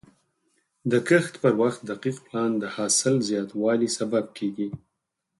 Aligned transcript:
د 0.91 0.93
کښت 1.07 1.33
پر 1.43 1.53
وخت 1.61 1.79
دقیق 1.89 2.17
پلان 2.25 2.51
د 2.57 2.63
حاصل 2.75 3.15
زیاتوالي 3.29 3.89
سبب 3.97 4.25
کېږي. 4.37 4.69